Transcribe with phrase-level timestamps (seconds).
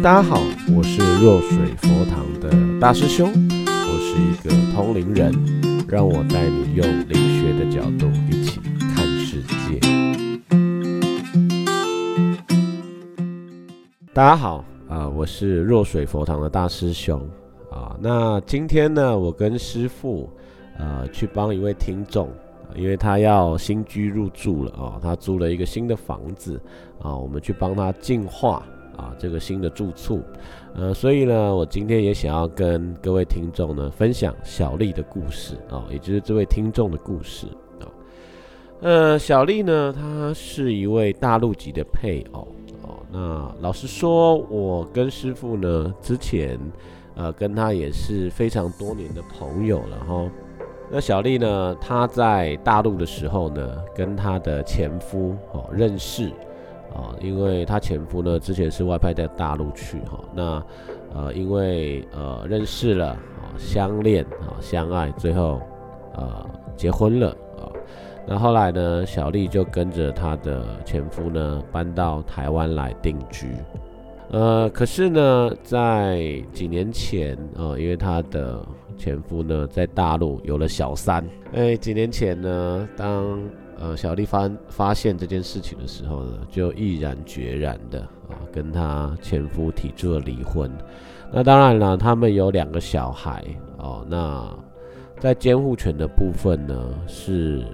[0.00, 0.40] 大家好，
[0.72, 5.32] 我是若水佛堂的大师兄，我是一个通灵人，
[5.88, 8.60] 让我带你用灵学的角度一起
[8.94, 9.80] 看世界。
[14.14, 17.20] 大家好啊、我是若水佛堂的大师兄
[17.68, 17.96] 啊。
[18.00, 20.30] 那今天呢，我跟师傅
[20.78, 22.30] 呃去帮一位听众，
[22.76, 26.60] 因为他要新居入住了啊，他租了一个新的房子
[27.02, 28.62] 啊，我们去帮他净化。
[28.98, 30.20] 啊，这个新的住处，
[30.74, 37.46] 呃，所以呢，我今天也想要跟各位听众呢分享小丽的故事啊，也就是这位听众的故事
[37.80, 37.86] 啊。
[38.80, 42.48] 呃，小丽呢，她是一位大陆籍的配偶
[42.82, 42.98] 哦。
[43.10, 46.58] 那老实说，我跟师傅呢之前
[47.14, 50.28] 呃跟他也是非常多年的朋友了哈。
[50.90, 56.32] 那小丽呢，她在大陆的时候呢，跟她的前夫哦认识。
[56.94, 60.62] 啊，因为她前夫呢之前是外派在大陆去哈，那
[61.14, 65.60] 呃因为呃认识了啊相恋啊相爱，最后
[66.14, 66.44] 呃
[66.76, 67.28] 结婚了
[67.58, 67.68] 啊，
[68.26, 73.48] 那后来呢小丽就跟着她的前夫呢搬到台湾来定居，
[74.30, 78.64] 呃可是呢在几年前啊，因为她的
[78.96, 83.38] 前夫呢在大陆有了小三，哎几年前呢当。
[83.80, 90.70] 呃，小丽发发现这件事情的时候呢，就毅然决然的啊，跟她前夫提出了离婚。
[91.32, 93.44] 那当然了，他们有两个小孩
[93.76, 94.04] 哦。
[94.08, 94.52] 那
[95.18, 97.64] 在监护权的部分呢，是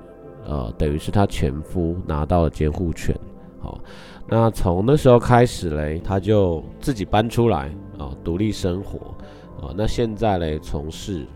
[0.45, 3.19] 呃，等于是她前夫拿到了监护权。
[3.61, 3.81] 好，
[4.29, 8.99] 那从那时候开始嘞，她就自己搬出来啊，独立生活
[9.59, 9.73] 啊。
[9.75, 11.27] 那现在嘞，从事。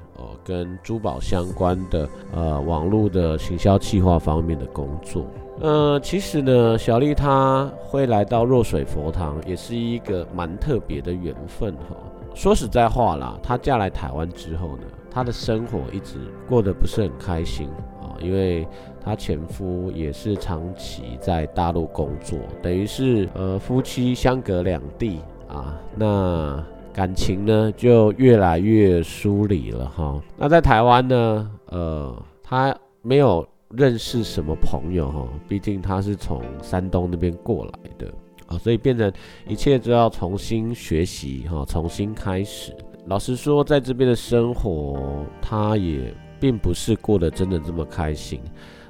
[0.48, 5.27] 跟珠宝相关的呃网络的行销企划方面的工作，
[5.60, 11.94] 呃，其实呢，小丽她会来到若水佛堂，也是一个蛮特别的缘分哈。
[12.34, 16.16] 说实在话啦，她嫁来台湾之后呢，她的生活一直
[16.48, 17.69] 过得不是很开心
[18.00, 18.66] 啊，因为
[19.04, 26.64] 她前夫也是长期在大陆工作，等于是呃夫妻相隔两地啊，那。
[26.98, 30.20] 感情呢就越来越疏离了哈。
[30.36, 38.12] 那在台湾呢，呃，他没有认识什么朋友哈，毕竟他是从山东那边过来的
[38.48, 39.12] 啊，所以变成
[39.47, 42.75] 一切都要重新学习哈，重新开始。
[43.06, 48.41] 老实说，在这边的生活，他也并不是过得真的这么开心。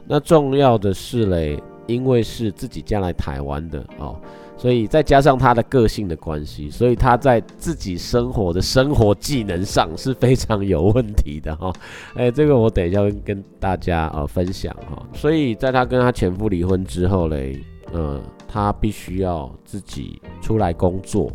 [0.07, 4.19] 那重要的是嘞，因为是自己嫁来台湾的哦。
[4.59, 11.73] 所以再加上他的个性的关系，所以他在自己生活的生活技能上是非常有问题的哈。
[12.17, 15.01] 哎，这个我等一下会跟大家呃分享哈。
[15.15, 21.31] 所以在他跟他前夫离婚之后嘞，呃，他必须要自己出来工作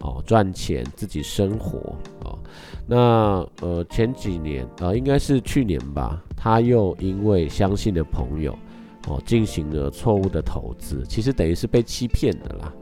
[0.00, 1.78] 哦，赚钱自己生活
[2.24, 2.38] 哦。
[2.86, 8.56] 那呃前几年呃应该是去年吧，他又因为相信的朋友。
[9.08, 12.72] 哦，进行了错误的投资，其实等于是被欺骗的啦。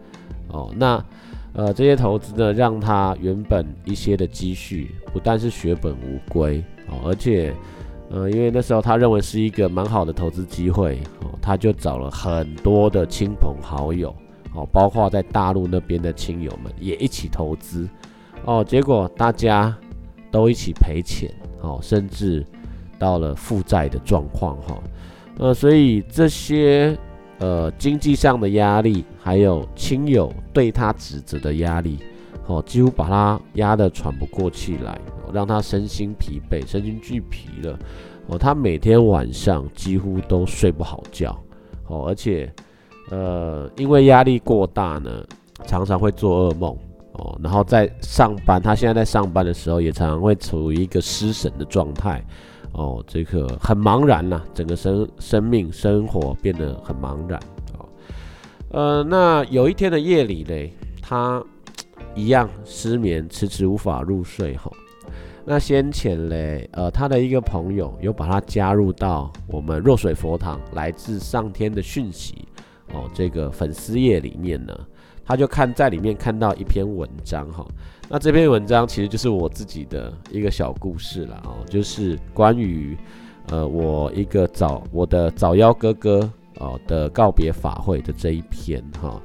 [0.49, 1.05] 哦，那
[1.53, 7.55] 呃这些投资呢，让他原本一些的积蓄不但是血本无归哦，而且
[8.11, 14.15] 呃因为那时候他认为是一个蛮好的投资机会哦，他就找了很多的亲朋好友
[14.55, 17.89] 哦，包括在大陆那边的亲友们也一起投资
[18.45, 19.77] 哦，结果大家
[20.31, 22.45] 都一起赔钱哦，甚至
[22.99, 24.77] 到了负债的状况哈。
[25.39, 26.97] 呃，所以这些
[27.39, 31.99] 呃经济上的压力，还有亲友对他指责的压力，
[32.47, 34.99] 哦，几乎把他压得喘不过气来，
[35.33, 37.79] 让他身心疲惫、身心俱疲了。
[38.29, 41.39] 哦，他每天晚上几乎都睡不好觉。
[41.87, 42.53] 哦，而且
[43.11, 45.11] 呃，因为压力过大呢，
[45.67, 46.77] 常常会做噩梦。
[47.13, 52.23] 哦，然后在上班，他现在在上班的时候，也常常会处于一个失神的状态。
[52.77, 57.41] 哦，这个很茫然呐，整个生生命生活变得很茫然。
[57.79, 57.89] 哦，
[58.71, 60.71] 呃，那有一天的夜里嘞，
[61.01, 61.43] 他
[62.15, 64.55] 一样失眠，迟迟无法入睡。
[64.59, 64.71] 哈，
[65.47, 72.47] 那先前嘞，呃，他的一个朋友有把他加入到我们若水佛堂来自上天的讯息
[72.93, 74.79] 哦，这个粉丝页里面呢，
[75.27, 77.67] 他就看在里面看到一篇文章哈。
[78.09, 82.97] 那这篇文章其实就是我自己的一个小故事了哦，就是关于
[83.49, 89.21] 呃我一个早我的早夭哥哥哦的告别法会的这一篇哈。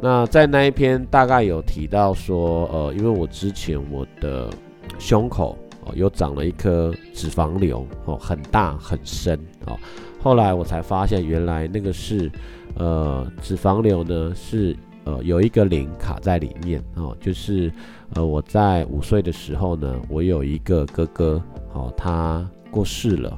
[0.00, 4.50] 那在那一篇大概有提到说，呃，因为我之前我的
[4.98, 9.78] 胸口哦有长了一颗脂肪瘤哦，很大很深哦，
[10.20, 12.28] 后来我才发现原来那个是
[12.74, 14.76] 呃脂肪瘤呢是。
[15.08, 17.72] 呃有一个灵卡在里面哦，就是
[18.12, 23.30] 呃我在五岁的时候呢，我有一个哥哥哦，他过世了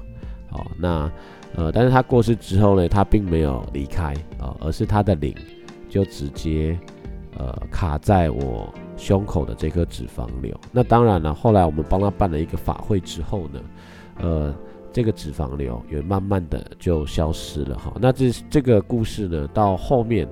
[0.51, 1.09] 哦，那
[1.55, 5.33] 呃但是他过世之后呢，他并没有离开啊，而是他的灵
[5.89, 6.77] 就直接
[7.39, 10.53] 呃卡在我胸口的这颗脂肪瘤。
[10.73, 13.61] 那当然了，后来我们帮他办了一个法会之后呢，
[14.21, 14.55] 呃。
[14.93, 17.93] 这个脂肪瘤也慢慢的就消失了哈。
[18.01, 20.29] 那这这个故事呢，到后面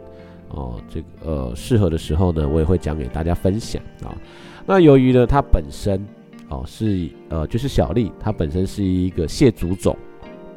[0.51, 4.17] 哦，这个呃适合的时候呢，我也会讲给大家分享啊。
[4.67, 6.05] 那由于呢，它本身
[6.49, 9.97] 哦是呃就是小丽，她本身是一个蟹足肿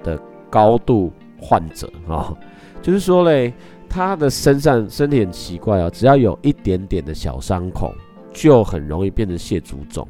[0.04, 2.36] 的高度患者啊，
[2.82, 3.54] 就是说嘞，
[3.90, 7.94] 她的身上身体很奇怪啊，只要有一点点的小伤口，
[8.34, 10.08] 就很容易变成蟹足肿，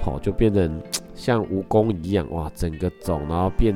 [0.00, 0.80] 好就变成。
[1.14, 3.72] 像蜈蚣一样哇，整个肿，然后变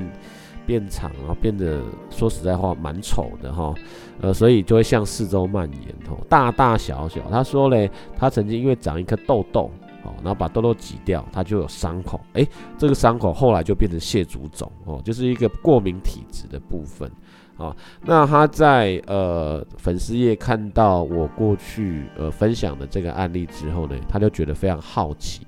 [0.65, 1.81] 变长，然后变得
[2.11, 3.75] 说实在话蛮丑的哈，
[4.21, 7.21] 呃，所以就会向四周蔓延哦，大大小小。
[7.31, 9.71] 他说嘞，他曾经因为长一颗痘痘
[10.03, 12.49] 哦，然后把痘痘挤掉，他就有伤口，诶，
[12.79, 17.11] 这个伤口后来就变成蟹足肿哦，就是一个过敏体质的部分
[17.57, 17.75] 哦。
[18.03, 25.47] 那他在呃粉丝页看到我过去呃分享的这个案例之后呢，他就觉得非常好奇。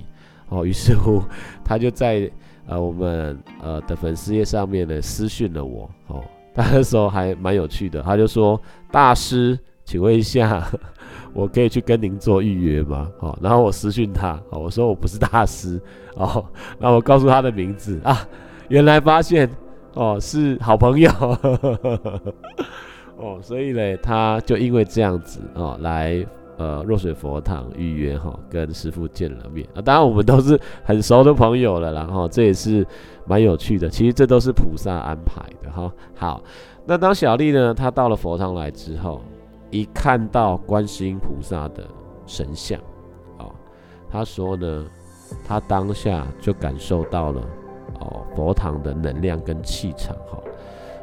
[0.50, 1.22] 哦，于是乎，
[1.62, 2.30] 他就在
[2.66, 5.88] 呃我们呃的粉丝页上面呢私讯了我。
[6.06, 6.24] 哦，
[6.54, 8.60] 他那时候还蛮有趣的，他就说
[8.90, 10.66] ：“大师，请问一下，
[11.32, 15.80] 我可以去跟您做预约吗？”哦，然后我私讯他，哦，我说我不是大师，
[16.16, 16.44] 哦，
[16.80, 18.26] 然后我告诉他的名字啊，
[18.68, 19.48] 原来发现
[19.94, 21.10] 哦是好朋友，
[23.16, 26.26] 哦，所以呢，他就因为这样子哦来。
[26.58, 29.80] 呃，若水佛堂预约哈，跟师傅见了面啊。
[29.80, 32.84] 当然，我们都是很熟的朋友了，然后这也是
[33.26, 33.88] 蛮有趣的。
[33.88, 35.90] 其实这都是菩萨安排的哈。
[36.16, 36.42] 好，
[36.84, 39.22] 那当小丽呢，她到了佛堂来之后，
[39.70, 41.84] 一看到观世音菩萨的
[42.26, 42.76] 神像
[43.38, 43.46] 啊，
[44.10, 44.84] 她说呢，
[45.46, 47.40] 她当下就感受到了
[48.00, 50.42] 哦，佛堂的能量跟气场哈。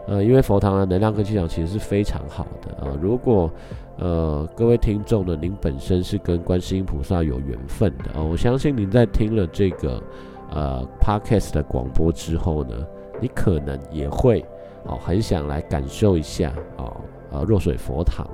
[0.07, 2.95] 呃，因为佛堂的能量跟气场其实是非常好的啊。
[3.01, 3.49] 如果
[3.97, 8.27] 呃，各位听众呢，您本身是跟观世音菩萨有缘分的哦。
[8.29, 10.03] 我相信您在听了这个
[10.51, 12.75] 呃 podcast 的广播之后呢，
[13.21, 14.43] 你可能也会
[14.83, 16.93] 哦，很想来感受一下哦，
[17.31, 18.29] 呃，若水佛堂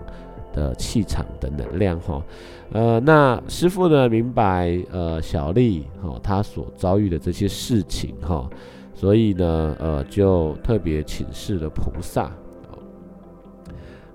[0.51, 2.23] 的气场的能量哈。
[2.71, 8.49] 呃，那师傅呢，明白呃小丽哈她所遭遇的这些事情哈，
[8.95, 12.31] 所以呢，呃，就特别请示了菩萨。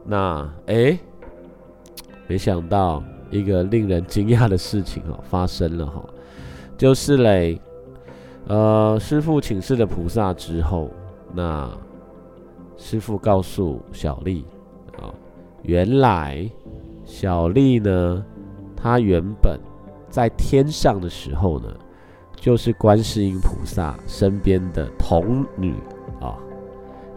[0.05, 0.99] 那哎。
[2.28, 6.05] 没想到一个令人惊讶的事情哦发生了哈，
[6.76, 7.61] 就是嘞，
[8.49, 10.90] 呃，师傅请示了菩萨之后，
[11.32, 11.70] 那
[12.76, 14.44] 师傅告诉小丽
[14.99, 15.14] 啊，
[15.62, 16.49] 原来
[17.05, 18.25] 小丽呢，
[18.76, 19.58] 她原本
[20.08, 21.69] 在天上的时候呢，
[22.34, 25.75] 就是观世音菩萨身边的童女
[26.20, 26.37] 啊，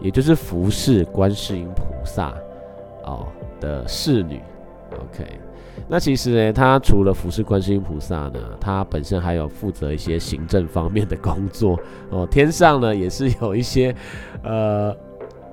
[0.00, 2.34] 也就是服侍观世音菩萨
[3.04, 3.26] 哦
[3.60, 4.40] 的侍女。
[4.92, 5.24] OK，
[5.88, 11.78] 那其实呢，他除了服侍观世音菩萨呢，他本身还有负责一些行政方面的工作
[12.10, 12.26] 哦。
[12.26, 13.94] 天上呢也是有一些
[14.42, 14.94] 呃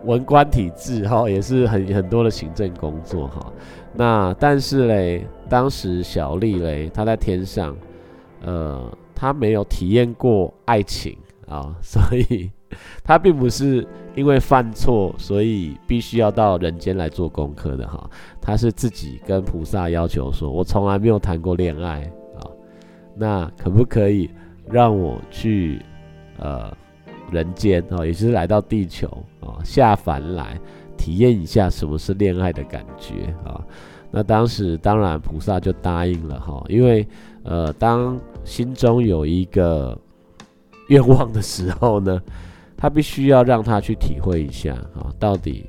[0.05, 3.51] 文官体制哈，也是很很多的行政工作哈。
[3.93, 7.75] 那但是嘞，当时小丽嘞，她在天上，
[8.43, 12.51] 呃，她没有体验过爱情啊，所以。
[13.03, 18.09] 他并不是因为犯错，所以必须要到人间来做功课的哈。
[18.41, 22.01] 他是自己跟菩萨要求说：“我从来没有谈过恋爱
[22.35, 22.43] 啊，
[23.15, 24.29] 那可不可以
[24.69, 25.81] 让我去
[26.37, 26.75] 呃
[27.31, 29.07] 人间啊，也就是来到地球
[29.39, 30.59] 啊，下凡来
[30.97, 33.63] 体验一下什么是恋爱的感觉啊？”
[34.11, 37.07] 那当时当然菩萨就答应了哈，因为
[37.43, 39.97] 呃，当心中有一个
[40.89, 42.21] 愿望的时候呢。
[42.77, 45.65] 他必须要让他去体会一下啊，到底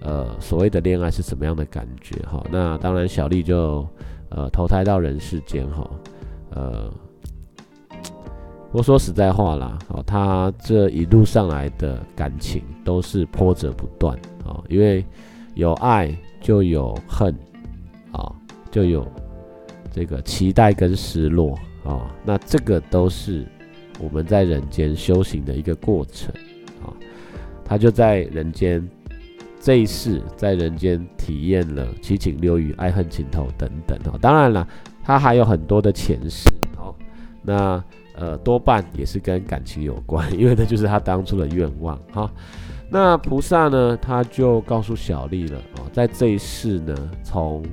[0.00, 2.42] 呃所谓的恋爱是什么样的感觉哈？
[2.50, 3.86] 那当然小丽就
[4.30, 5.90] 呃投胎到人世间哈，
[6.50, 6.90] 呃，
[8.72, 15.04] 我说实在话啦，哦，他这一路上来的感情都是波折不断啊，因为
[15.54, 16.10] 有爱
[16.40, 17.34] 就有恨
[18.10, 18.32] 啊，
[18.70, 19.06] 就有
[19.90, 23.46] 这个期待跟失落啊，那这个都是。
[24.02, 26.34] 我们在人间修行的一个过程
[26.82, 26.90] 啊，
[27.64, 28.86] 他就在人间
[29.60, 34.18] 这一世，在人间体验了七情六欲、爱恨情仇等等啊。
[34.20, 34.66] 当然了，
[35.04, 36.94] 他还有很多的前世哦。
[37.40, 37.82] 那
[38.14, 42.30] 呃，多半也是跟感情有关， 因为这就是他当初的愿望哈。
[42.90, 47.64] 那菩萨呢，他就告诉小丽了啊，在这一世呢，从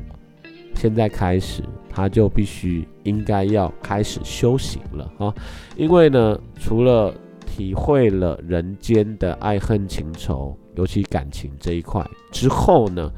[0.79, 5.35] 现在开始，他就必须应该要开始修行了啊，
[5.75, 7.13] 因为呢，除了
[7.45, 13.11] 体会了人间的爱恨情仇，尤其感情这一块之后呢，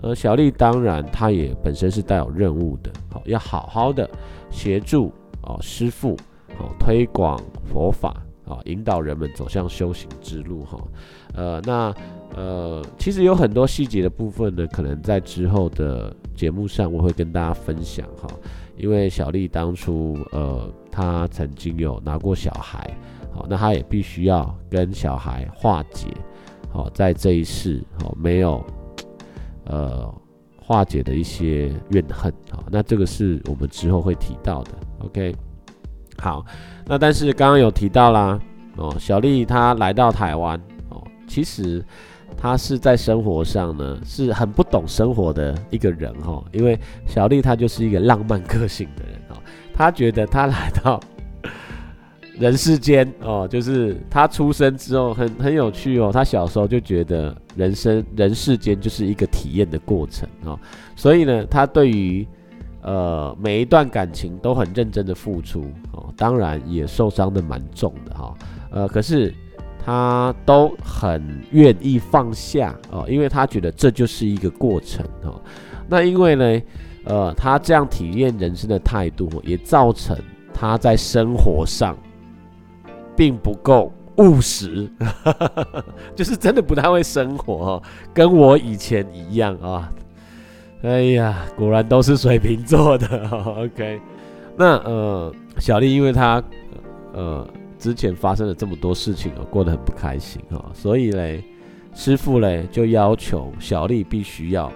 [0.00, 4.08] 呃，小丽当然她也本身是带有任务的，好，要好好的
[4.50, 6.16] 协助啊师傅，
[6.56, 7.38] 好推广
[7.70, 10.78] 佛法啊，引导人们走向修行之路哈，
[11.34, 11.94] 呃，那。
[12.34, 18.26] 呃，其实有很多细节的部分呢，可能在之后的节目上我会跟大家分享哈。
[18.78, 22.90] 因为小丽当初呃，她曾经有拿过小孩，
[23.34, 26.08] 好，那她也必须要跟小孩化解，
[26.72, 28.64] 好，在这一世好没有
[29.66, 30.12] 呃
[30.58, 34.70] 化解的一些怨恨，好，那这个是我们之后会提到的。
[35.00, 35.36] OK，
[36.16, 36.44] 好，
[36.86, 38.40] 那但是刚刚有提到啦，
[38.76, 40.58] 哦，小丽她来到台湾
[40.88, 41.84] 哦，其实。
[42.36, 49.36] 他是在生活上呢，是很不懂生活的一个人哈，因为小丽她就是一个浪漫个性的人哦，
[49.72, 50.98] 她觉得她来到
[52.38, 60.58] 人世间哦，就是她出生之后很很有趣哦，她小时候就觉得人生人世间就是一个体验的过程哦，
[60.96, 62.26] 所以呢，她对于
[62.82, 68.34] 呃每一段感情都很认真的付出哦，当然也受伤的蛮重的哈，
[68.72, 69.32] 呃，可是。
[69.84, 75.42] 他都很愿意放下哦，因为他觉得这就是一个过程哦。
[75.88, 76.62] 那因为呢，
[77.04, 80.16] 呃，他这样体验人生的态度，也造成
[80.54, 81.96] 他在生活上
[83.16, 84.88] 并不够务实，
[86.14, 87.82] 就是真的不太会生活哦，
[88.14, 89.90] 跟我以前一样啊。
[90.82, 93.28] 哎呀，果然都是水瓶座的。
[93.28, 94.00] OK，
[94.56, 96.40] 那呃，小丽因为她
[97.12, 97.44] 呃。
[97.82, 101.42] 之前发生了这么多事情哦，过得很不开心哈，所以嘞，
[101.92, 104.72] 师傅嘞就要求小丽必须要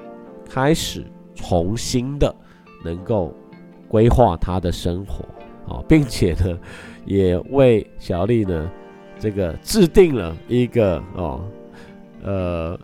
[0.50, 2.34] 开始重新的
[2.84, 3.32] 能够
[3.86, 5.24] 规划她的生活
[5.68, 6.58] 哦，并且呢，
[7.04, 8.68] 也为小丽呢
[9.20, 11.44] 这个制定了一个哦
[12.24, 12.76] 呃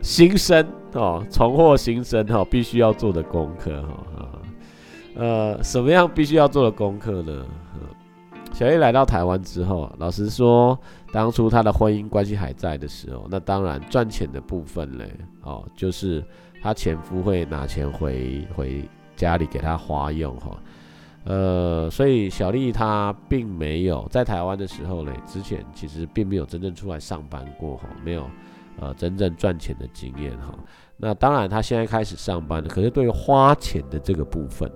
[0.00, 4.40] 新生哦重获新生哈必须要做的功课哈
[5.16, 7.44] 呃什么样必须要做的功课呢？
[8.56, 10.78] 小叶来到台湾之后，老实说，
[11.12, 16.24] 当初他的婚姻关系还在的时候，那当然赚钱的部分嘞，哦，就是
[16.62, 20.56] 他前夫会拿钱回回家里给他花用哈，
[21.24, 28.24] 呃，所以小丽她并没有在台湾的时候嘞，之前其实并没有真正出来上班过哈，没有
[28.80, 30.54] 呃真正赚钱的经验哈，
[30.96, 34.72] 那当然他现在开始上班，可是对于花钱的这个部分。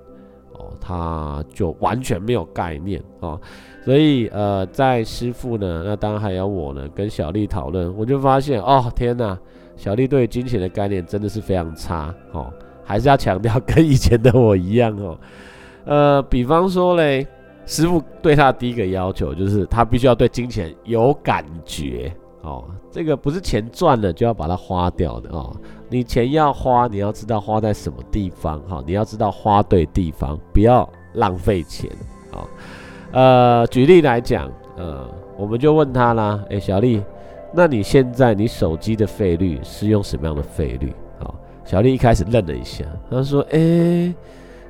[0.80, 3.38] 他就完全没有概念啊，
[3.84, 9.38] 所以呃，在师傅呢，那当然还有我呢，跟小丽讨论，我就发现哦，天哪，
[9.76, 12.52] 小丽对金钱的概念真的是非常差哦，
[12.84, 15.18] 还是要强调跟以前的我一样哦，
[15.84, 17.26] 呃，比方说嘞，
[17.66, 25.54] 师傅对他的第一个要求就是他必须要对金钱有感觉哦，这个不是钱赚了就要把它花掉的哦。
[25.88, 31.90] 你钱要花，你要知道花在什么地方哈，你要知道花对地方，不要浪费钱
[32.32, 32.46] 啊。
[33.12, 35.06] 呃，举例来讲，呃，
[35.36, 37.02] 我们就问他啦，哎，小丽，
[37.52, 40.94] 那你现在你手机的费率是用什么样的费率？
[41.18, 44.14] 哦，小丽一开始愣了一下，她说，哎，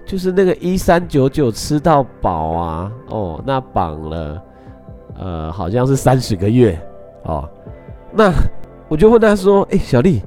[0.07, 4.43] 就是那个一三九九吃到饱啊，哦，那绑了，
[5.19, 6.81] 呃，好像是三十个月
[7.25, 7.49] 哦。
[8.13, 8.33] 那
[8.89, 10.21] 我就问他说，哎，小丽。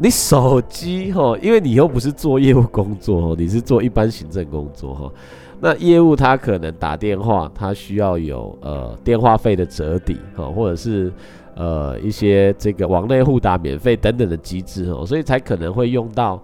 [0.00, 5.12] 你手机哈，因为你又不是做业务工作哦，你是做一般行政工作哈。
[5.58, 11.12] 那业务他可能打电话，他需要有呃电话费的折抵哈，或者是
[11.56, 16.40] 呃一些这个网内互打免费等等的机制哦，所以才可能会用到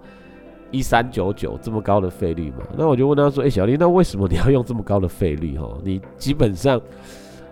[0.69, 2.57] 一三九九这么高的费率嘛。
[2.77, 5.65] 那我就问他说：“哎，小丽，那为什么你要用这么高的费率哈？
[5.81, 6.81] 你基本上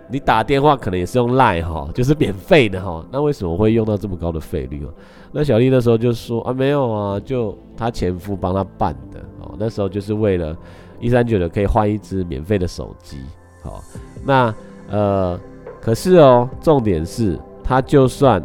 [0.08, 4.92] 你打电话可能也是用 Line 哈，就是免费的哈，那为什么会用到这么高的费率哦？”
[5.32, 9.54] 那小丽那时候就说啊，没有啊，就她前夫帮她办的哦。
[9.58, 10.56] 那时候就是为了
[11.00, 13.18] 一三九的可以换一只免费的手机，
[13.62, 13.82] 好，
[14.24, 14.54] 那
[14.90, 15.40] 呃，
[15.80, 18.42] 可是哦，重点是她就算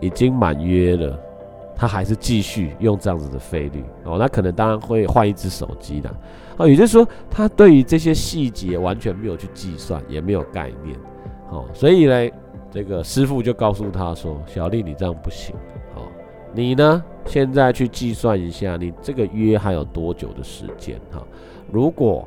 [0.00, 1.18] 已经满约了，
[1.74, 4.16] 她还是继续用这样子的费率哦。
[4.18, 6.14] 那可能当然会换一只手机的
[6.56, 10.98] 啊，也就是说，他对于这些细节完全没有去计算，也没有概念，
[11.50, 12.30] 哦，所以呢，
[12.70, 15.54] 这个师傅就告诉他说，小丽你这样不行。
[15.94, 16.02] 哦
[16.54, 17.04] 你呢？
[17.26, 20.98] 现在去计算一下，你这个约还有多久的时间？
[21.10, 21.22] 哈，
[21.70, 22.26] 如果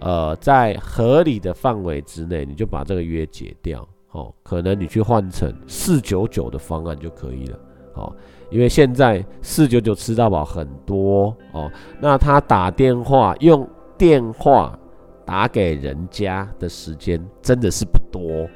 [0.00, 3.88] 呃在合理的范围之内，你就把这个约解掉。
[4.10, 7.58] 哦，可能你去换成四九九的方案就可以了。
[7.94, 8.12] 哦，
[8.50, 11.70] 因为现在四九九吃到饱很多哦，
[12.00, 14.78] 那他打电话用电话
[15.24, 18.48] 打给人家的时间真的是不多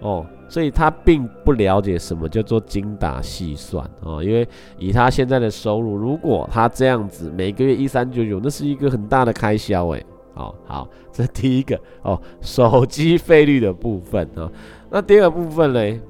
[0.00, 4.46] 哦，所以他并不了解什么叫做精打细算哦，因为
[4.78, 10.04] 以他现在的收入，如果他这样子每个月一三九九，那是一个很大的开销诶。
[10.34, 14.46] 哦好，这第一个哦，手机费率的部分啊。
[14.90, 16.00] 那第二个部分呢，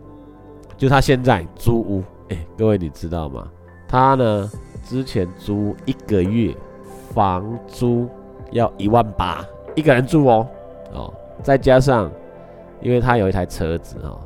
[0.77, 3.49] 就他现在租屋，哎，各位你知道吗？
[3.89, 4.51] 他呢
[4.83, 6.55] 之前租一个月
[7.15, 8.09] 房租
[8.51, 10.49] 要一万八，一个人住哦，
[10.93, 12.11] 哦，再加上
[12.81, 14.19] 因为他有一台车子啊，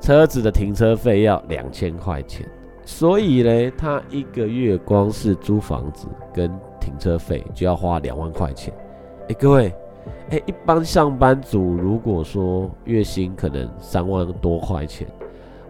[0.00, 2.46] 车子的停车费要两千块钱，
[2.84, 6.50] 所以呢，他一个月光是租房子跟
[6.80, 8.74] 停车费就要花两万块钱。
[9.28, 9.72] 哎，各位，
[10.30, 15.06] 哎，一般上班族如果说月薪可能三万多块钱，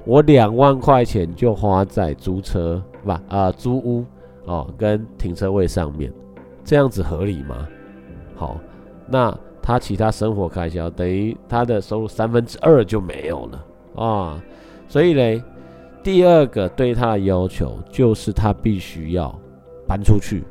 [0.05, 4.05] 我两万块钱就花在租车不啊租屋
[4.47, 6.13] 哦跟停车位上面，
[6.65, 7.69] 这样子合理吗？
[8.35, 8.59] 好，
[9.07, 14.43] 那他其他生活开销等于他的收入三分之二就没有了啊，
[14.89, 15.43] 所以嘞，
[16.03, 19.33] 第二个对他的要求就是他必须要
[19.87, 20.43] 搬出去。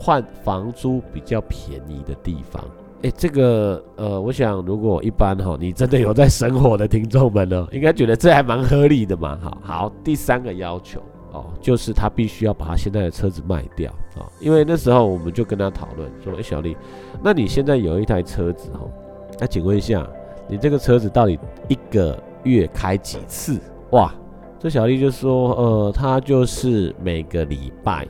[0.00, 2.64] 换房租比较便宜的地方，
[3.02, 9.38] 哎，这个呃，我想如果一般哈，你真的有在生活的听众们呢，应该觉得这还蛮合理的嘛。
[9.40, 11.00] 好，好，第三个要求
[11.32, 16.76] 哦，就是他必须要把他现在的车子卖掉啊，因为那时候我们就跟他讨论说，哎，小丽，
[17.22, 18.90] 那你现在有一台车子哦，
[19.38, 20.04] 那请问一下，
[20.48, 21.38] 你这个车子到底
[21.68, 23.60] 一个月开几次？
[23.92, 24.12] 哇，
[24.58, 28.02] 这小丽就说，呃，他就是每个礼拜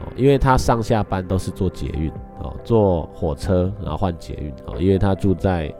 [0.00, 0.12] 哦。
[0.16, 5.74] 因为他上下班都是坐捷运哦，坐火车然后换捷运哦，因为他住在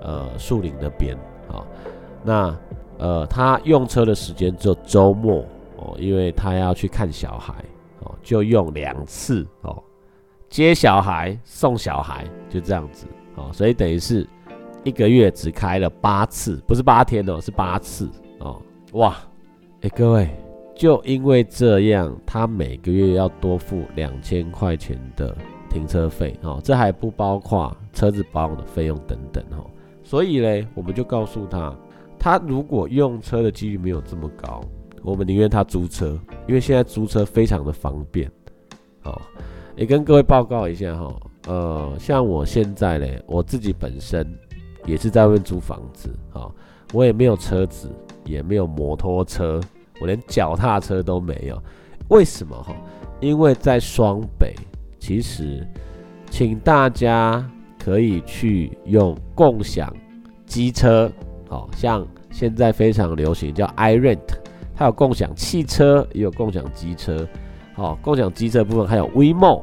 [0.00, 1.16] 呃树林那边
[1.50, 1.66] 啊，
[2.24, 2.56] 那
[2.98, 5.44] 呃他用车的时间只有周末
[5.76, 7.54] 哦，因为他要去看小孩
[8.00, 9.82] 哦，就用两次哦，
[10.48, 13.06] 接小孩送小孩就这样子
[13.36, 14.26] 哦，所以等于是
[14.84, 18.60] 一个月只开了八次，不是八天哦，是八次哦，
[18.92, 19.16] 哇，
[19.82, 20.28] 哎各位。
[20.74, 25.36] 就因为这样，他每个月要多付两千块钱的
[25.68, 29.64] 停车费哦，这还不包括车子保养的费用等等哦。
[30.02, 31.74] 所以嘞，我们就告诉他，
[32.18, 34.60] 他如果用车的几率没有这么高，
[35.02, 38.30] 我们宁愿他租车，因为现在租车非常的方便。
[39.04, 39.20] 哦，
[39.76, 41.14] 也跟各位报告一下哈，
[41.46, 44.26] 呃，像我现在嘞，我自己本身
[44.86, 46.50] 也是在外面租房子啊，
[46.92, 47.90] 我也没有车子，
[48.24, 49.60] 也没有摩托车。
[50.00, 51.60] 我连脚踏车都没有，
[52.08, 52.74] 为什么哈？
[53.20, 54.54] 因为在双北，
[54.98, 55.66] 其实，
[56.30, 59.92] 请大家可以去用共享
[60.44, 61.10] 机车，
[61.48, 64.18] 好像现在非常流行叫 iRent，
[64.74, 67.26] 它有共享汽车，也有共享机车，
[67.74, 69.62] 好，共享机车部分还有 WeMo，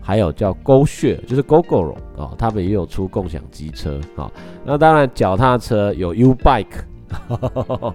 [0.00, 4.30] 还有叫 GoShare，就是 GoGo 哦，他们也有出共享机车，好，
[4.64, 6.82] 那当然脚踏车有 Ubike，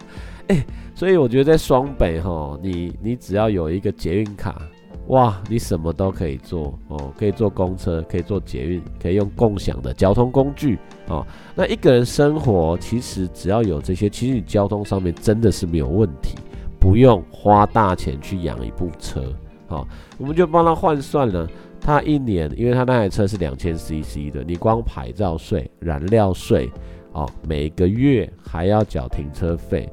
[0.48, 0.66] 哎。
[0.96, 4.62] 所以我觉得在双北哈，你你只要有一个捷运卡，
[5.10, 11.26] 哇，你什么都可以做哦，可以坐公车，可以坐捷运，可以用共享的交通工具哦。
[11.56, 16.38] 那一个人生活其实只要有这些，其实你交通上面真的是没有问题，
[16.80, 19.34] 不用花大钱去养一部车。
[19.68, 19.88] 好，
[20.20, 21.48] 我们就帮他换算了，
[21.82, 26.70] 他一年，因为他那台车是两千 CC 的，你光牌照税、燃料税
[27.14, 29.92] 哦，每个月还要缴停车费。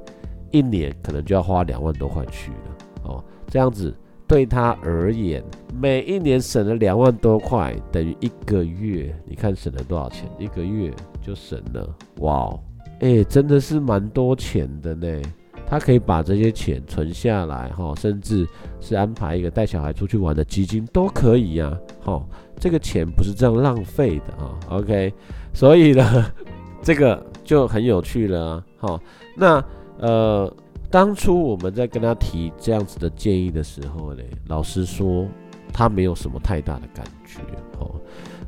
[0.50, 2.56] 一年可能就要花两万多块去了
[3.04, 3.94] 哦，这样子
[4.26, 5.42] 对他而言，
[5.80, 10.28] 每一年省了两万多块，等于一个月，你看省了多少钱？
[10.38, 12.52] 一个月就省了，哇，
[13.00, 15.22] 哎，真的是蛮多钱的呢。
[15.68, 18.46] 他可以把这些钱存下来哈，甚至
[18.80, 21.76] 是安排一个带小孩出去玩的基金都可以呀。
[22.04, 22.24] 哈，
[22.58, 24.58] 这个钱不是这样浪费的啊。
[24.70, 25.12] OK，
[25.52, 26.32] 所以呢，
[26.82, 28.64] 这个就很有趣了啊。
[28.78, 29.00] 好，
[29.36, 29.64] 那。
[29.98, 30.52] 呃，
[30.90, 35.26] 当初我们在跟他提这样子的建议的时候呢，老实说，
[35.72, 37.40] 他没有什么太大的感觉。
[37.78, 38.00] 哦，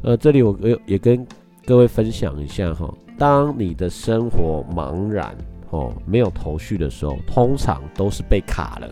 [0.03, 1.27] 呃，这里我也也跟
[1.67, 5.37] 各位分享一下哈，当你的生活茫然
[5.71, 8.89] 哦，没有头绪的时候，通常都是被卡了，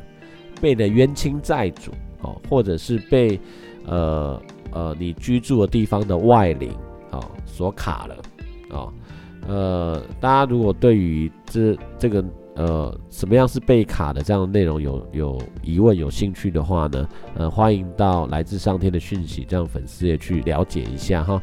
[0.61, 3.41] 被的冤亲债主哦，或者是被
[3.87, 6.71] 呃呃你居住的地方的外邻
[7.13, 8.17] 哦所卡了
[8.77, 8.93] 啊。
[9.47, 12.25] 呃，大家如果对于这这个。
[12.57, 17.07] 呃，什么样是被卡的这样的内容有有疑问有兴趣的话呢？
[17.35, 21.41] 呃，欢迎到来自上天的讯息这样粉丝也去了解一下哈。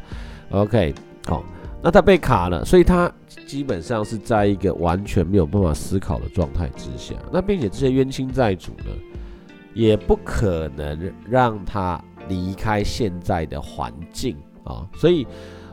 [0.50, 0.92] OK，
[1.26, 1.44] 好，
[1.80, 3.10] 那他被卡了，所以他
[3.46, 7.14] 基本上是在一个完全没有办法思考的状态之下。
[7.32, 8.90] 那并且这些冤亲债主呢，
[9.72, 14.84] 也不可能让他离开现在的环境啊。
[14.96, 15.26] 所以，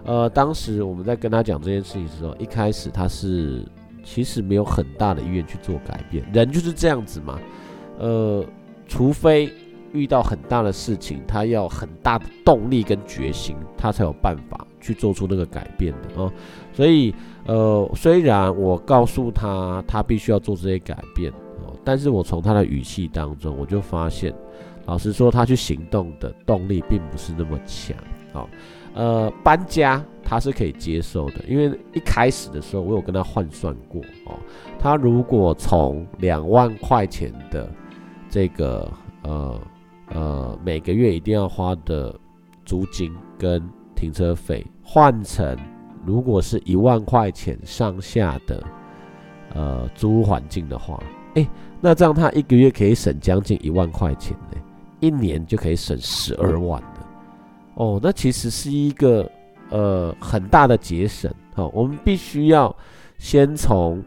[0.06, 3.66] 呃，当时我们在跟他讲这件事情的时候，一开始他是
[4.04, 6.26] 其实没有很大的意愿去做改变。
[6.34, 7.40] 人就是这样子嘛，
[8.00, 8.46] 呃，
[8.88, 9.52] 除非
[9.94, 16.32] 遇到很大的事情，他要很大的动力跟决心，他才有办法去做出那个改变的啊。
[16.74, 17.14] 所以，
[17.46, 21.32] 呃，虽然我告诉他他必须要做这些改变
[21.66, 21.76] 哦。
[21.84, 24.34] 但是我从他的语气当中，我就发现，
[24.86, 27.96] 老实说，他去行动的动力并不是那么强。
[28.32, 28.50] 好，
[28.94, 34.38] 呃，搬家他是可以接受的，因为一开始的时候我有跟他换算过哦，
[34.80, 37.70] 他如果从两万块钱的
[38.30, 38.92] 这个
[39.24, 39.62] 呃
[40.10, 42.14] 呃每个月一定要花的
[42.66, 43.62] 租金跟
[43.96, 45.58] 停车费，换成
[46.06, 48.64] 如果是一万块钱上下的
[49.54, 51.02] 呃租屋环境的话，
[51.36, 51.48] 哎。
[51.84, 54.62] 那这样他一个月可以省将近一万块钱呢，
[55.00, 56.80] 一年就可以省十二万。
[57.82, 59.28] 哦，那其实是一个
[59.72, 61.34] 呃很大的节省。
[61.56, 62.74] 好，我们必须要
[63.18, 64.04] 先从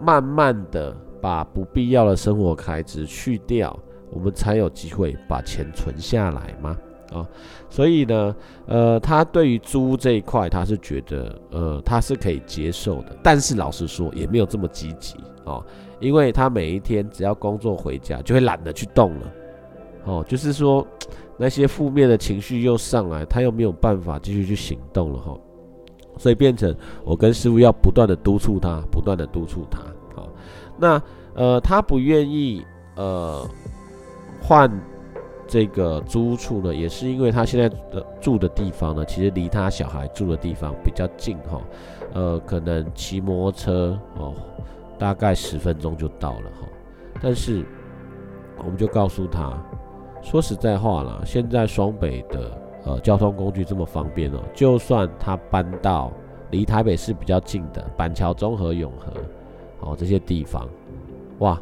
[0.00, 3.76] 慢慢的把不必要的生活开支去掉，
[4.12, 6.78] 我们才有机会把钱存下来嘛。
[7.12, 7.26] 啊，
[7.68, 15.60] 所以呢，呃，他对于租这一块，他是觉得呃他是可以接受的，但是老实说也没有这么积极啊。
[15.98, 19.32] 因为他每一天只要工作回家，就会懒得去动了，
[20.04, 20.86] 哦，就是说
[21.36, 25.38] 那些负面的情绪又上来，他又没有办法继续去行动了哈，
[26.18, 29.80] 所以变成我跟师傅要不断的督促他，不断的督促他，
[30.14, 30.28] 好，
[30.78, 31.02] 那
[31.34, 32.64] 呃他不愿意
[32.96, 33.44] 呃
[34.40, 34.70] 换
[35.46, 41.60] 这个租处呢，也是因为他现在的住的地方呢，其实离他小孩住的地方比较近哈，
[42.12, 44.34] 呃，可能骑摩托车哦。
[44.96, 46.68] 大概十分钟就到了哈，
[47.20, 47.66] 但是
[48.58, 49.52] 我们就告诉他，
[50.24, 56.10] 说实在话了，现在双北的呃交通工具这么方便哦，就算他搬到
[56.50, 59.12] 离台北市比较近的板桥、中和、永和，
[59.80, 60.66] 哦这些地方，
[61.40, 61.60] 哇，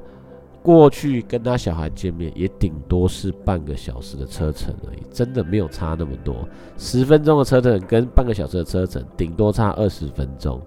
[0.62, 6.48] 过去跟他小孩见面也顶多是半个小时的车程而已，真的没有差那么多，
[6.78, 10.62] 十分钟的车程跟半个小时的车程，顶多差二十分钟，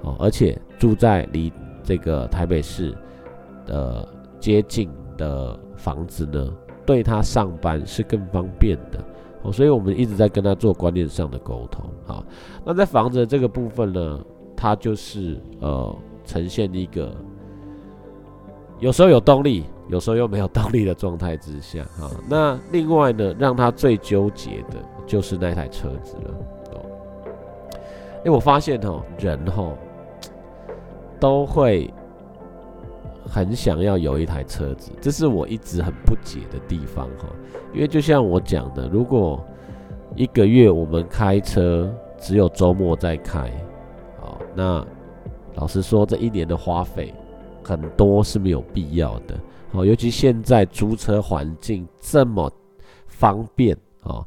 [0.00, 1.52] 哦，而且住在离
[1.84, 2.96] 这个台北市
[3.66, 6.50] 的接近的房子呢，
[6.90, 8.98] 对他上班是更方便的
[9.42, 12.20] 哦，所以我们一直在跟他做观念上的沟通啊。
[12.64, 14.18] 那在房子这个部分呢，
[14.56, 17.14] 他就是呃呈现一个
[18.80, 22.10] 有时候有动力，有时候又没有动力的状态之下啊。
[22.28, 26.34] 那另外呢，让他最纠结的就是那台车子了
[26.72, 27.70] 哦。
[28.24, 29.76] 哎，我发现哦，人哦。
[31.20, 31.92] 都会
[33.32, 37.28] 很想要有一台车子，这是我一直很不解的地方哈。
[37.72, 39.40] 因为就像我讲的，如果
[40.16, 41.88] 一个月我们开车
[42.18, 43.48] 只有周末在开，
[44.20, 44.84] 好，那
[45.54, 47.14] 老实说，这一年的花费
[47.62, 49.38] 很多是没有必要的。
[49.70, 52.50] 好，尤其现在租车环境这么
[53.06, 54.26] 方便啊，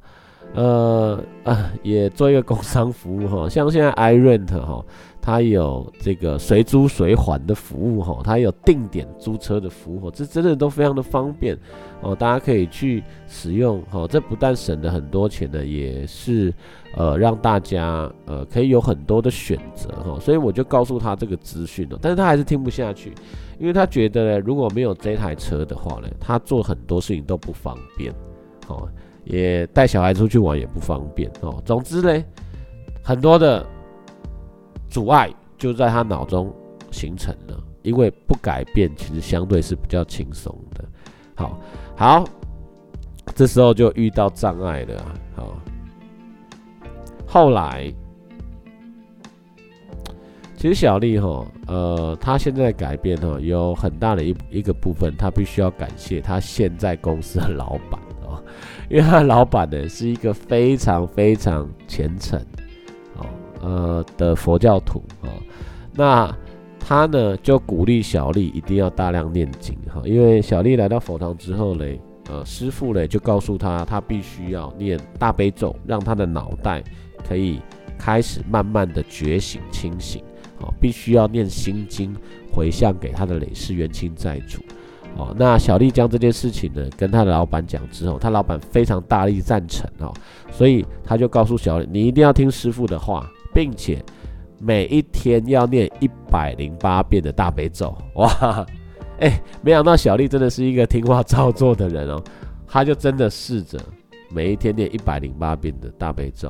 [0.54, 4.86] 呃啊，也做一个工商服务哈，像现在 iRent 哈。
[5.26, 11.58] 它有这个随租随还的服务哈，它有定点租车的服务，这真的都非常的方便
[12.02, 14.06] 哦，大家可以去使用哈。
[14.06, 16.54] 这不但省了很多钱呢，也是
[16.98, 20.20] 呃让大家呃可以有很多的选择哈。
[20.20, 23.14] 所以我就告诉他这个资讯了，但是他还是听不下去，
[23.58, 28.14] 因为他觉得呢，如果没有这台车的话呢，他做很多事情都不方便
[28.68, 28.90] 哦，
[29.24, 31.64] 也带小孩出去玩也不方便哦。
[31.64, 32.24] 总之呢，
[33.02, 33.66] 很多的。
[34.94, 35.28] 阻碍
[35.58, 36.54] 就在他脑中
[36.92, 40.86] 形成了，因为不改变，其实相对是比较轻松的。
[41.34, 41.60] 好，
[41.98, 42.24] 好，
[43.34, 45.04] 这时候就遇到障碍了。
[45.36, 45.58] 好，
[47.26, 47.92] 后来
[50.56, 58.40] 其实小丽哈，呃，她现在改变哈，有很大的一一个部分，她必须要感谢她现在公司的老板哦，
[58.92, 62.40] 因为她老板呢是一个非常非常虔诚。
[64.18, 65.30] 的佛教徒啊，
[65.94, 66.38] 那
[66.80, 71.98] 他呢就鼓励小丽一定要大量念经哈，因为小丽来到佛堂之后嘞，
[72.30, 76.84] 呃师傅嘞就告诉他，他必须要念大悲咒，让他的脑袋
[77.26, 77.62] 可以
[77.98, 80.22] 开始慢慢的觉醒清醒，
[80.60, 82.14] 哦，必须要念心经
[82.52, 84.60] 回向给他的累世冤亲债主。
[85.16, 90.14] 哦，那小丽将这件事情呢跟他的老板讲之后，他老板非常大力赞成哦，
[90.52, 93.26] 所以他就告诉小丽，你一定要听师傅的话。
[93.54, 94.04] 并且
[94.60, 98.66] 每一天要念一百零八遍的大悲咒，哇！
[99.20, 102.22] 哎，没想到小丽真的是一个听话照做的人哦，
[102.68, 103.80] 她就真的试着
[104.30, 106.50] 每一天念一百零八遍的大悲咒。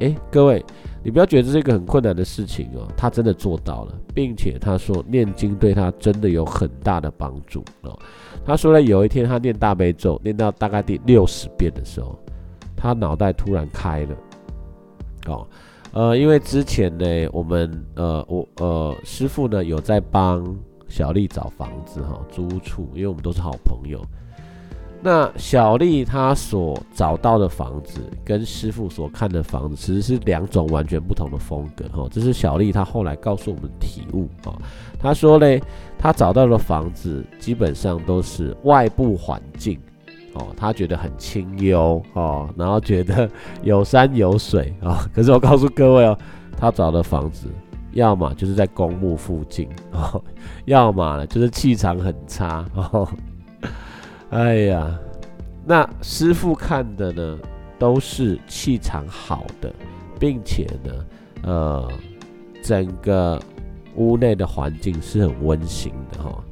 [0.00, 0.64] 哎，各位，
[1.02, 7.98] 你不要觉得这是一个很困难的事情哦，她真的做到了，并且她说念经对她真的有很大的帮助哦。
[8.44, 12.18] 她说了，有一天她念大悲咒念到大概第六十遍的时候，
[12.74, 14.16] 她脑袋突然开了。
[15.26, 15.46] 哦，
[15.92, 20.44] 呃，因为之前呢，我们呃，我呃，师傅呢有在帮
[20.88, 24.00] 小丽找房子哈，租处，因为我们都是好朋友。
[25.02, 34.54] 那小丽她所找到的房子跟师傅所看的房子其实是两种完全不同的风格哈，这是小丽她后来告诉我们体悟啊。
[34.98, 35.60] 她说嘞，
[35.98, 39.80] 她找到的房子基本上都是外部环境。
[40.34, 43.28] 哦，他觉得很清幽哦，然后觉得
[43.62, 45.04] 有山有水啊。
[45.12, 46.16] 可是我告诉各位哦，
[46.56, 47.48] 他找的房子，
[47.92, 50.22] 要么就是在公墓附近哦，
[50.66, 53.08] 要么呢就是气场很差哦。
[54.30, 54.96] 哎呀，
[55.66, 57.38] 那师傅看的呢，
[57.76, 59.72] 都是气场好的，
[60.18, 60.92] 并且呢，
[61.42, 61.88] 呃，
[62.62, 63.40] 整个
[63.96, 66.44] 屋内的环境是很温馨的哈。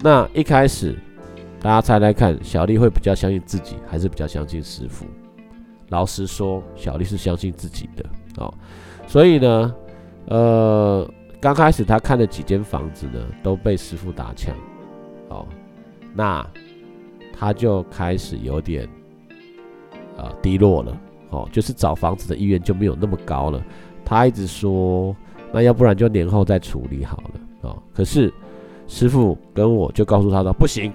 [0.00, 0.98] 那一开始。
[1.64, 5.06] 大家猜猜看，小丽会比较相信自己，还是比较相信师傅？
[5.88, 8.04] 老实说，小丽是相信自己的
[8.36, 8.52] 哦。
[9.06, 9.74] 所以呢，
[10.26, 14.54] 呃，刚开始她看了几间房子呢，都被师傅打枪
[15.30, 15.46] 哦。
[16.12, 16.46] 那
[17.32, 18.86] 他就开始有点
[20.18, 21.00] 呃低落了
[21.30, 23.64] 哦，就是找房子的意愿就没有那么高了。
[24.04, 25.16] 他一直说，
[25.50, 27.82] 那要不然就年后再处理好了哦。
[27.94, 28.30] 可是
[28.86, 30.92] 师傅跟我就告诉他说，不行。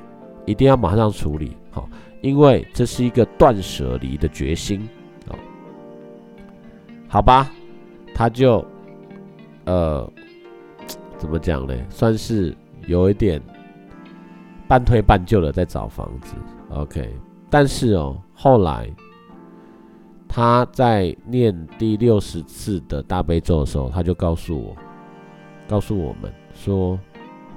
[0.50, 1.88] 一定要马上处理好，
[2.22, 4.82] 因为这是一个断舍离的决心
[5.28, 5.36] 哦。
[7.08, 7.52] 好吧，
[8.16, 8.66] 他就
[9.66, 10.12] 呃
[11.20, 11.76] 怎么讲呢？
[11.92, 12.58] 算是
[12.88, 13.40] 有一点
[14.68, 16.34] 半推半就的在找房子。
[16.72, 17.14] OK，
[17.48, 18.90] 但是哦，后来
[20.28, 24.76] 他在念第六十次的大悲咒的时候，他就告诉我，
[25.68, 26.98] 告诉我们说，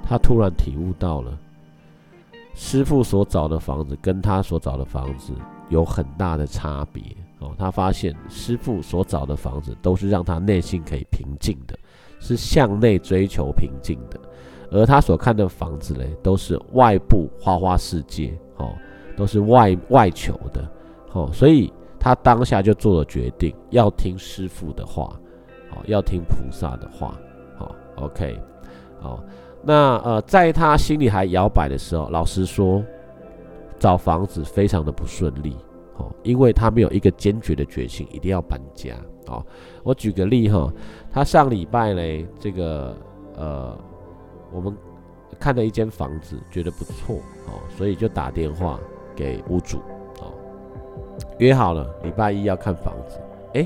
[0.03, 1.35] 他突然体悟到了。
[2.53, 5.33] 师傅所找的房子跟他所找的房子
[5.69, 7.03] 有很大的差别
[7.39, 7.51] 哦。
[7.57, 11.77] 他发现师傅所找的房子都是让他内心可以平静的，
[12.19, 14.19] 是向内追求平静的；
[14.69, 18.75] 而他所看的房子嘞，都是外部花花世界哦，
[19.17, 20.63] 都是外外求的
[21.13, 21.29] 哦。
[21.33, 25.19] 所以他当下就做了决定，要听师傅的话，
[25.71, 27.19] 哦，要听菩萨的话，
[27.57, 28.39] 好，OK，
[29.01, 29.19] 哦。
[29.65, 32.83] 那呃，在他心里还摇摆的时候，老实说，
[33.79, 35.55] 找房子非常的不顺利
[35.95, 38.93] 哦，因为他没有一个坚决的决心，一定要搬家
[39.27, 39.41] 哦。
[39.81, 40.69] 我举个例哈，
[41.09, 42.93] 他上礼拜嘞，这个
[43.37, 43.77] 呃，
[44.51, 44.75] 我们
[45.39, 47.15] 看了一间房子，觉得不错
[47.47, 48.77] 哦，所以就打电话
[49.15, 49.77] 给屋主
[50.19, 50.33] 哦，
[51.37, 53.17] 约好了礼拜一要看房子，
[53.53, 53.65] 哎，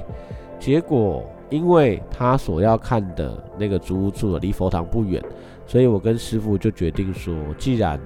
[0.59, 5.19] 结果因为他所要看的那个租屋处离佛堂不远。
[5.67, 7.99] 所以我跟师傅就决定说，既然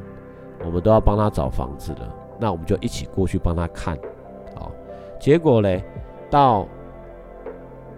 [0.65, 3.95] 我们都要帮他找房子了，那我们就一起过去帮他看。
[4.56, 4.71] 好，
[5.19, 5.84] 结果嘞，
[6.30, 6.67] 到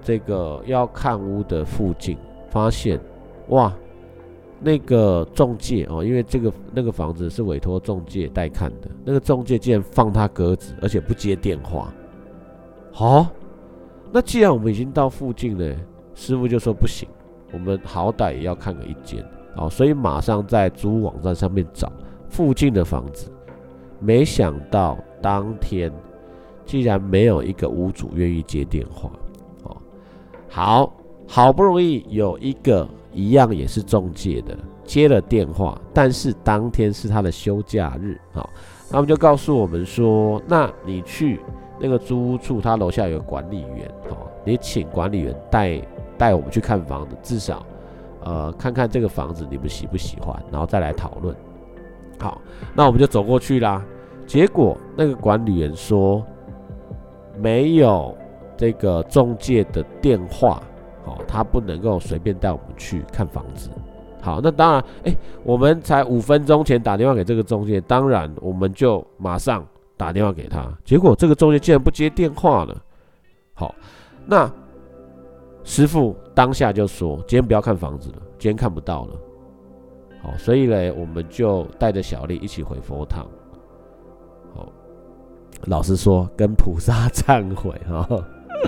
[0.01, 2.17] 这个要看屋的附近，
[2.49, 2.99] 发现
[3.47, 3.73] 哇，
[4.59, 11.93] 那个中介哦，因为这个那个房子是委托中介代看的，那个中介竟然放他鸽子，而且不接电话。
[12.91, 13.27] 好，
[14.11, 15.75] 那既然我们已经到附近了，
[16.15, 17.07] 师傅就说不行，
[17.53, 19.25] 我们好歹也要看个一间。
[19.55, 21.91] 哦，所以马上在租屋网站上面找
[22.29, 23.31] 附近的房子，
[23.99, 25.91] 没想到当天
[26.65, 29.11] 竟然没有一个屋主愿意接电话。
[29.63, 29.77] 哦，
[30.49, 30.93] 好
[31.27, 38.49] 好不容易有一个一样也是中介的接了电话，但是当天是他的休假日，好，
[38.89, 41.39] 他们就告诉我们说，那你去
[41.79, 45.81] 那个租屋处，他楼下有管理员，哦，你请管理员带
[46.17, 47.65] 带我们去看房子，至少。
[48.25, 51.35] 呃，看看这个房子你们喜不喜欢，然后再来讨论。
[52.19, 52.41] 好，
[52.73, 53.83] 那我们就走过去啦。
[54.25, 56.25] 结果那个管理员说
[57.37, 58.17] 没有
[58.55, 60.61] 这个中介的电话，
[61.03, 63.69] 好，他不能够随便带我们去看房子。
[64.21, 69.65] 好，那当然，哎，我们才五分钟前打电话给这个中介，当然我们就马上
[69.97, 70.71] 打电话给他。
[70.85, 72.81] 结果这个中介竟然不接电话了。
[73.53, 73.75] 好，
[74.25, 74.49] 那。
[75.63, 79.13] 师傅当下就说：“今天不要看房子了，今天看不到了。”
[80.21, 83.27] 好，所以呢，我们就带着小丽一起回佛堂。
[84.55, 84.71] 好，
[85.65, 88.07] 老实说，跟菩萨忏悔哈。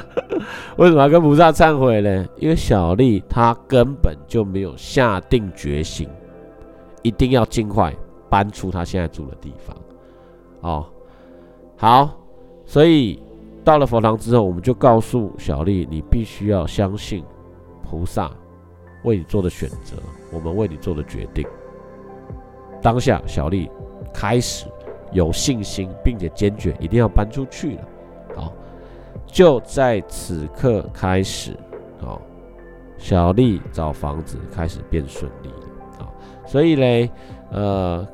[0.77, 2.27] 为什么要跟菩萨忏悔呢？
[2.37, 6.09] 因为小丽她根本就没有下定决心，
[7.03, 7.95] 一定要尽快
[8.29, 9.75] 搬出她现在住的地方。
[10.59, 10.85] 哦，
[11.77, 12.09] 好，
[12.65, 13.21] 所以
[13.65, 17.25] 到了佛堂之后，我们就告诉小丽，你必须要相信
[17.81, 18.31] 菩萨
[19.03, 19.97] 为你做的选择，
[20.31, 21.43] 我们为你做的决定。
[22.79, 23.71] 当下，小丽
[24.13, 24.67] 开始
[25.11, 27.81] 有信心，并且坚决，一定要搬出去了。
[28.35, 28.53] 好，
[29.25, 31.57] 就在此刻开始，
[31.99, 32.21] 好，
[32.99, 36.05] 小丽找房子开始变顺利了。
[36.05, 36.13] 啊，
[36.45, 37.09] 所以嘞，
[37.49, 38.07] 呃，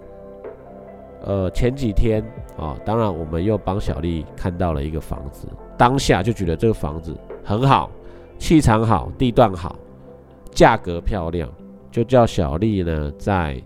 [1.25, 2.23] 呃，前几天
[2.61, 5.47] 啊，当然我们又帮小丽看到了一个房子，
[5.77, 7.91] 当下就觉得这个房子很好，
[8.37, 9.75] 气场好，地段好，
[10.51, 11.49] 价格漂亮，
[11.91, 13.61] 就叫小丽呢在。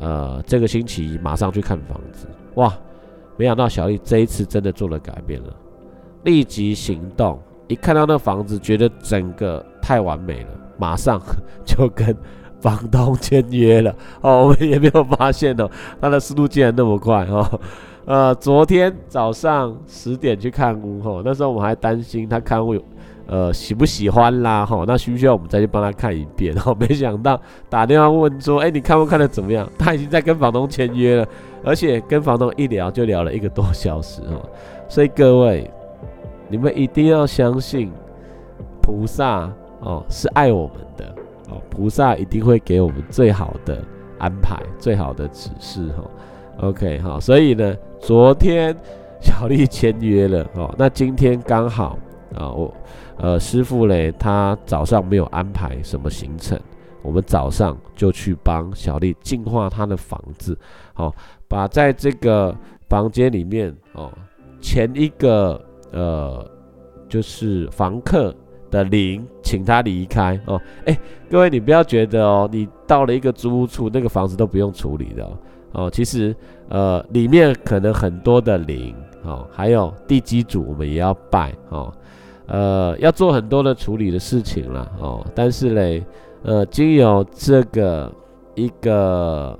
[0.00, 2.72] 呃，这个星期马上去看房子，哇！
[3.36, 5.52] 没想到小丽这一次真的做了改变了，
[6.22, 7.36] 立即行动。
[7.66, 11.20] 一看到那房子，觉得整个太完美了，马上
[11.66, 12.16] 就跟
[12.60, 13.92] 房东签约了。
[14.20, 15.68] 哦，我们也没有发现哦，
[16.00, 17.60] 他的速度竟然那么快哦。
[18.08, 22.82] 呃，昨天早上十点去看屋后，那时候我们还担心他看屋有。
[23.26, 24.64] 呃，喜不喜欢啦？
[24.64, 26.54] 哈，那需不需要我们再去帮他看一遍？
[26.54, 29.68] 然后没想到打电话问说，哎，你看不看的怎么样？
[29.78, 31.28] 他已经在跟房东签约了，
[31.62, 34.40] 而且跟房东一聊就聊了一个多小时哦。
[34.88, 35.70] 所以各位，
[36.48, 37.92] 你们一定要相信
[38.80, 41.04] 菩萨哦，是爱我们的
[41.50, 43.76] 哦，菩萨一定会给我们最好的
[44.18, 46.02] 安排、最好的指示哈。
[46.60, 48.76] OK，好，所以呢，昨天
[49.20, 51.98] 小丽签约了哦，那今天刚好
[52.34, 52.74] 啊，我。
[53.20, 56.56] 呃，师傅嘞，他早上没有安排什么行程，
[57.02, 60.56] 我们早上就去帮小丽净化她的房子，
[60.94, 61.12] 好，
[61.48, 62.54] 把在这个
[62.88, 64.08] 房间里面哦，
[64.60, 66.48] 前一个呃，
[67.08, 68.32] 就是房客
[68.70, 70.60] 的灵，请他离开哦。
[70.84, 70.96] 哎，
[71.28, 75.36] 各位你不要觉得哦，你到了一个租屋处，那个房子都不用处理的哦。
[75.72, 76.34] 哦其实
[76.68, 81.92] 呃，里面可能很多的灵哦，还有地基组，我们也要拜哦。
[82.46, 86.04] 呃，要做很多的处理的事情了哦，但是嘞，
[86.42, 88.10] 呃，经由这个
[88.54, 89.58] 一个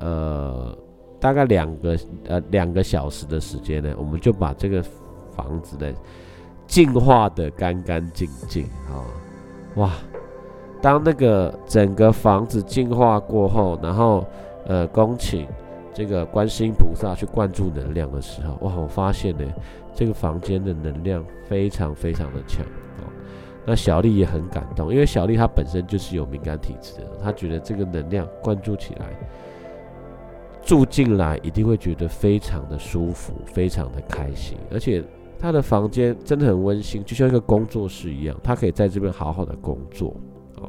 [0.00, 0.76] 呃
[1.20, 4.82] 大概两个呃两个小时的时间呢，我们就把这个
[5.34, 5.92] 房子呢
[6.66, 9.04] 净化的干干净净啊，
[9.76, 9.90] 哇！
[10.80, 14.24] 当那个整个房子净化过后，然后
[14.66, 15.46] 呃恭请
[15.92, 18.74] 这个观世音菩萨去灌注能量的时候，哇！
[18.76, 19.44] 我发现呢。
[19.96, 22.66] 这个房间的能量非常非常的强
[22.98, 23.06] 哦，
[23.64, 29.06] 那小丽也很感动，因为小丽她本身就是有敏感体质的，她觉得这个能量灌注起来，
[30.60, 35.00] 住进来一定会觉得非常的舒服，非常的开心，而且
[35.38, 40.12] 她的房间真的很温馨，就像一个工作室一样，她可以在这边好好的工作
[40.56, 40.68] 哦。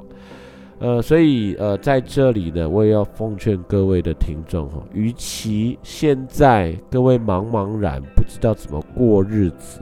[0.78, 9.80] 呃，所以呃，在这里呢，我也要奉劝各位的听众哈，与其现在各位茫茫然不知道怎么过日子、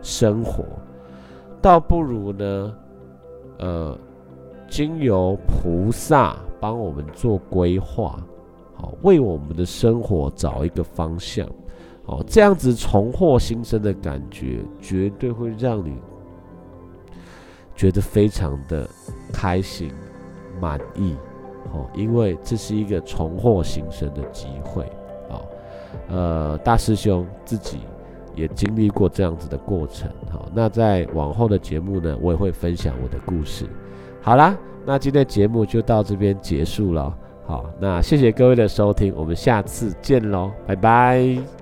[0.00, 0.64] 生活，
[1.60, 2.74] 倒不如呢，
[3.58, 3.98] 呃，
[4.68, 8.24] 经由菩萨帮我们做规划，
[8.74, 11.48] 好，为我们的生活找一个方向，
[12.06, 15.96] 哦，这样子重获新生的感觉，绝对会让你
[17.74, 18.88] 觉得非常的
[19.32, 19.90] 开心。
[20.60, 21.16] 满意，
[21.72, 24.84] 哦，因为这是一个重获新生的机会，
[25.28, 25.40] 啊，
[26.08, 27.78] 呃，大师兄自己
[28.34, 33.66] 也经历过这样子的过程，好，那在往后的节目呢，我也会分享我的故事。
[34.20, 37.16] 好啦，那今天节目就到这边结束了，
[37.46, 41.57] 好，那谢谢各位的收听，我们下次见喽，拜拜。